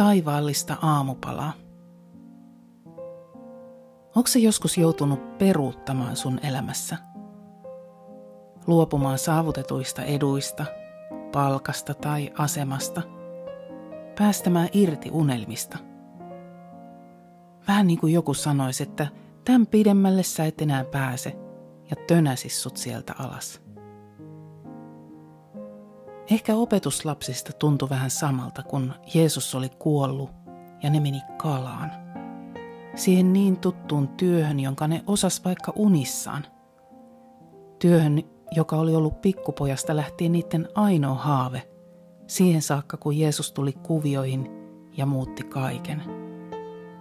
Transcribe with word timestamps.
taivaallista 0.00 0.76
aamupalaa. 0.82 1.52
Onko 4.16 4.26
se 4.26 4.38
joskus 4.38 4.78
joutunut 4.78 5.38
peruuttamaan 5.38 6.16
sun 6.16 6.40
elämässä? 6.42 6.96
Luopumaan 8.66 9.18
saavutetuista 9.18 10.02
eduista, 10.02 10.64
palkasta 11.32 11.94
tai 11.94 12.32
asemasta? 12.38 13.02
Päästämään 14.18 14.68
irti 14.72 15.10
unelmista? 15.10 15.78
Vähän 17.68 17.86
niin 17.86 17.98
kuin 17.98 18.12
joku 18.12 18.34
sanoisi, 18.34 18.82
että 18.82 19.06
tämän 19.44 19.66
pidemmälle 19.66 20.22
sä 20.22 20.44
et 20.44 20.60
enää 20.60 20.84
pääse 20.84 21.36
ja 21.90 21.96
tönäsis 22.06 22.62
sut 22.62 22.76
sieltä 22.76 23.14
alas. 23.18 23.62
Ehkä 26.30 26.54
opetuslapsista 26.54 27.52
tuntui 27.52 27.88
vähän 27.88 28.10
samalta, 28.10 28.62
kun 28.62 28.94
Jeesus 29.14 29.54
oli 29.54 29.68
kuollut 29.68 30.30
ja 30.82 30.90
ne 30.90 31.00
meni 31.00 31.20
kalaan. 31.36 31.92
Siihen 32.94 33.32
niin 33.32 33.56
tuttuun 33.56 34.08
työhön, 34.08 34.60
jonka 34.60 34.88
ne 34.88 35.02
osas 35.06 35.44
vaikka 35.44 35.72
unissaan. 35.76 36.46
Työhön, 37.78 38.22
joka 38.56 38.76
oli 38.76 38.94
ollut 38.94 39.20
pikkupojasta 39.20 39.96
lähtien 39.96 40.32
niiden 40.32 40.68
ainoa 40.74 41.14
haave, 41.14 41.62
siihen 42.26 42.62
saakka 42.62 42.96
kun 42.96 43.18
Jeesus 43.18 43.52
tuli 43.52 43.72
kuvioihin 43.72 44.50
ja 44.96 45.06
muutti 45.06 45.42
kaiken. 45.42 46.02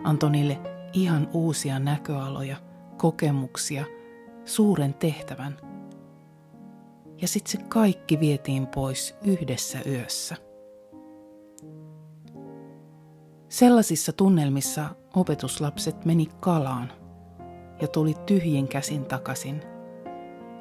Antoi 0.04 0.30
niille 0.30 0.60
ihan 0.94 1.30
uusia 1.34 1.80
näköaloja, 1.80 2.58
kokemuksia, 2.98 3.86
suuren 4.46 4.94
tehtävän– 4.94 5.58
ja 7.22 7.28
sitten 7.28 7.52
se 7.52 7.68
kaikki 7.68 8.20
vietiin 8.20 8.68
pois 8.68 9.16
yhdessä 9.23 9.80
yössä. 9.86 10.36
Sellaisissa 13.49 14.13
tunnelmissa 14.13 14.90
opetuslapset 15.16 16.05
meni 16.05 16.27
kalaan 16.40 16.91
ja 17.82 17.88
tuli 17.88 18.13
tyhjin 18.26 18.68
käsin 18.68 19.05
takaisin. 19.05 19.62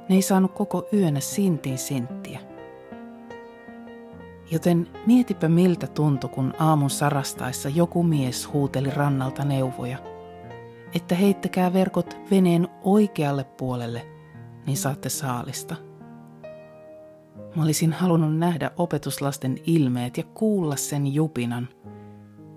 Ne 0.09 0.15
ei 0.15 0.23
saanut 0.23 0.53
koko 0.53 0.89
yönä 0.93 1.21
sintiin 1.21 1.79
sinttiä. 1.79 2.41
Joten 4.51 4.89
mietipä 5.07 5.49
miltä 5.49 5.87
tuntui, 5.87 6.31
kun 6.31 6.55
aamun 6.59 6.91
sarastaessa 6.91 7.69
joku 7.69 8.03
mies 8.03 8.53
huuteli 8.53 8.91
rannalta 8.91 9.45
neuvoja, 9.45 9.99
että 10.95 11.15
heittäkää 11.15 11.73
verkot 11.73 12.17
veneen 12.31 12.69
oikealle 12.83 13.45
puolelle, 13.45 14.07
niin 14.67 14.77
saatte 14.77 15.09
saalista– 15.09 15.77
Mä 17.59 17.65
olisin 17.65 17.93
halunnut 17.93 18.37
nähdä 18.37 18.71
opetuslasten 18.77 19.59
ilmeet 19.67 20.17
ja 20.17 20.23
kuulla 20.23 20.77
sen 20.77 21.15
jupinan, 21.15 21.69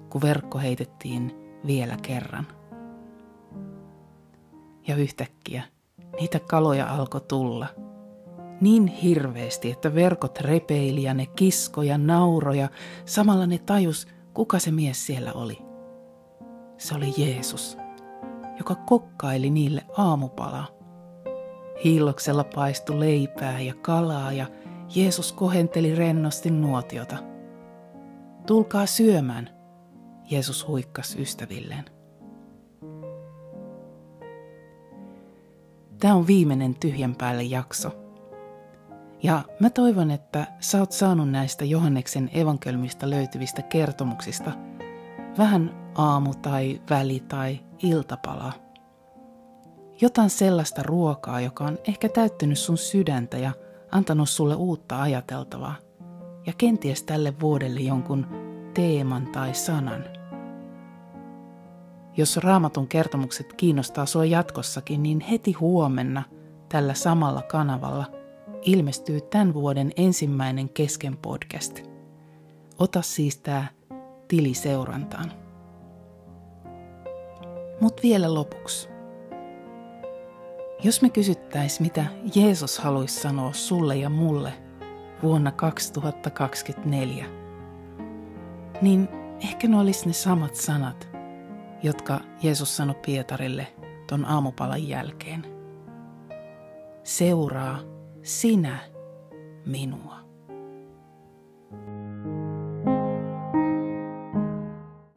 kun 0.10 0.22
verkko 0.22 0.60
heitettiin 0.60 1.36
vielä 1.66 1.98
kerran. 2.02 2.48
Ja 4.88 4.96
yhtäkkiä 4.96 5.64
niitä 6.20 6.40
kaloja 6.40 6.94
alkoi 6.94 7.22
tulla. 7.22 7.68
Niin 8.62 8.88
hirveästi, 8.88 9.72
että 9.72 9.96
verkot 9.96 10.40
repeili 10.40 11.04
ja 11.04 11.14
ne 11.14 11.26
kiskoja, 11.26 11.98
nauroja. 11.98 12.70
Samalla 13.06 13.46
ne 13.46 13.58
tajus, 13.58 14.08
kuka 14.34 14.60
se 14.60 14.72
mies 14.72 15.06
siellä 15.06 15.34
oli. 15.34 15.58
Se 16.78 16.96
oli 16.96 17.14
Jeesus, 17.18 17.78
joka 18.58 18.76
kokkaili 18.76 19.50
niille 19.50 19.86
aamupalaa. 19.98 20.68
Hiilloksella 21.84 22.44
paistui 22.44 23.00
leipää 23.00 23.60
ja 23.60 23.74
kalaa 23.74 24.32
ja 24.32 24.48
Jeesus 24.96 25.32
kohenteli 25.32 25.96
rennosti 25.96 26.52
nuotiota. 26.52 27.18
Tulkaa 28.48 28.86
syömään, 28.86 29.50
Jeesus 30.32 30.68
huikkas 30.68 31.16
ystävilleen. 31.16 31.86
Tämä 36.00 36.16
on 36.16 36.28
viimeinen 36.28 36.76
tyhjän 36.76 37.16
päälle 37.16 37.44
jakso. 37.44 37.92
Ja 39.24 39.42
mä 39.60 39.70
toivon, 39.70 40.12
että 40.12 40.48
sä 40.60 40.80
oot 40.80 40.92
saanut 40.92 41.30
näistä 41.30 41.66
Johanneksen 41.66 42.30
evankelmista 42.34 43.10
löytyvistä 43.10 43.62
kertomuksista 43.62 44.52
vähän 45.38 45.92
aamu- 45.96 46.36
tai 46.42 46.82
väli- 46.90 47.24
tai 47.28 47.60
iltapalaa. 47.84 48.54
Jotain 50.02 50.30
sellaista 50.30 50.84
ruokaa, 50.84 51.42
joka 51.42 51.64
on 51.64 51.78
ehkä 51.88 52.10
täyttynyt 52.10 52.60
sun 52.60 52.78
sydäntä 52.78 53.38
ja 53.38 53.52
antanut 53.92 54.30
sulle 54.30 54.56
uutta 54.56 55.02
ajateltavaa 55.02 55.76
ja 56.46 56.54
kenties 56.58 57.04
tälle 57.04 57.34
vuodelle 57.40 57.80
jonkun 57.80 58.28
teeman 58.74 59.28
tai 59.28 59.54
sanan. 59.54 60.04
Jos 62.18 62.38
raamatun 62.38 62.88
kertomukset 62.88 63.54
kiinnostaa 63.54 64.06
sua 64.06 64.26
jatkossakin, 64.26 65.04
niin 65.04 65.20
heti 65.20 65.52
huomenna 65.52 66.24
tällä 66.70 66.94
samalla 66.94 67.42
kanavalla 67.42 68.06
ilmestyy 68.62 69.22
tämän 69.22 69.54
vuoden 69.54 69.92
ensimmäinen 69.96 70.70
kesken 70.70 71.18
podcast. 71.18 71.80
Ota 72.80 73.02
siis 73.02 73.38
tämä 73.38 73.66
tili 74.28 74.54
seurantaan. 74.54 75.32
Mut 77.82 78.04
vielä 78.04 78.34
lopuksi. 78.34 78.90
Jos 80.84 81.02
me 81.02 81.10
kysyttäis, 81.10 81.80
mitä 81.80 82.06
Jeesus 82.36 82.80
haluaisi 82.80 83.20
sanoa 83.20 83.54
sulle 83.54 83.96
ja 83.96 84.10
mulle 84.10 84.54
vuonna 85.24 85.52
2024, 85.52 87.26
niin 88.82 89.10
ehkä 89.44 89.68
ne 89.68 89.78
olisi 89.78 90.08
ne 90.08 90.14
samat 90.14 90.56
sanat, 90.56 91.10
jotka 91.84 92.20
Jeesus 92.44 92.78
sanoi 92.78 92.96
Pietarille 93.06 93.68
ton 94.08 94.26
aamupalan 94.26 94.88
jälkeen. 94.88 95.46
Seuraa 97.04 97.80
sinä 98.24 98.80
minua. 99.66 100.31